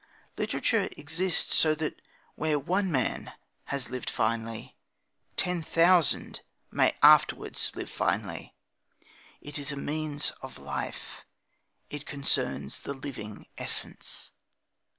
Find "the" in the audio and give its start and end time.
12.79-12.95